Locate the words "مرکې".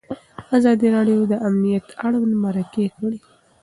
2.43-2.85